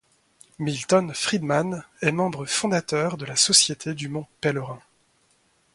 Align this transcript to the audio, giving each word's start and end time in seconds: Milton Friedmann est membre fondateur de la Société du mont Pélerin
Milton 0.57 1.13
Friedmann 1.13 1.83
est 2.01 2.11
membre 2.11 2.47
fondateur 2.47 3.17
de 3.17 3.25
la 3.27 3.35
Société 3.35 3.93
du 3.93 4.09
mont 4.09 4.25
Pélerin 4.41 4.81